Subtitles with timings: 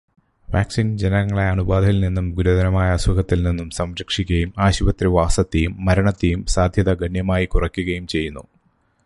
[0.47, 8.43] വാക്സിന് ജനങ്ങളെ അണുബാധയില് നിന്നും ഗുരുതരമായ അസുഖത്തില് നിന്നും സംരക്ഷിക്കുകയും ആശുപത്രിവാസത്തിയും മരണത്തിയും സാധ്യത ഗണ്യമായി കുറയ്ക്കുകയും ചെയ്യുന്നു.